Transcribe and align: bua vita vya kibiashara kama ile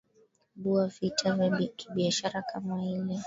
bua 0.55 0.87
vita 0.87 1.35
vya 1.35 1.67
kibiashara 1.67 2.41
kama 2.41 2.85
ile 2.85 3.19